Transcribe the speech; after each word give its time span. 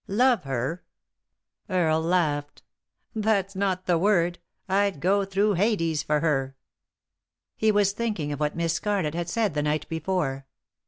"Love 0.07 0.45
herl" 0.45 0.79
Earle 1.69 2.01
laughed. 2.01 2.63
"That's 3.13 3.55
not 3.55 3.85
the 3.85 3.99
word. 3.99 4.39
I'd 4.67 4.99
go 4.99 5.25
through 5.25 5.53
Hades 5.53 6.01
for 6.01 6.21
her." 6.21 6.55
He 7.55 7.71
was 7.71 7.91
thinking 7.91 8.31
of 8.31 8.39
what 8.39 8.55
Miss 8.55 8.73
Scarlett 8.73 9.13
had 9.13 9.29
said 9.29 9.53
the 9.53 9.61
night 9.61 9.87
before. 9.89 10.47